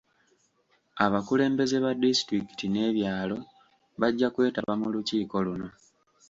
Abakulembeze 1.05 1.75
ba 1.83 1.91
disitulikiti 2.03 2.65
n'ebyalo 2.69 3.37
bajja 3.99 4.27
kwetaba 4.33 4.73
mu 4.81 4.87
lukiiko 4.93 5.37
luno. 5.45 5.67